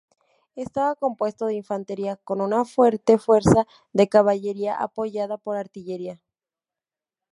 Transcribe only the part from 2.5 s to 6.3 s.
fuerte fuerza de caballería apoyada por artillería.